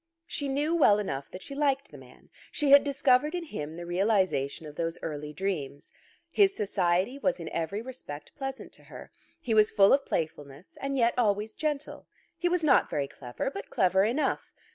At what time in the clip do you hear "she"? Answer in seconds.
0.25-0.49, 1.43-1.53, 2.51-2.71